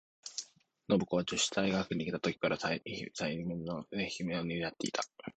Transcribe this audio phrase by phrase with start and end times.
[0.89, 5.03] 信子は女子大学にゐた時から、才媛の名声を担ってゐた。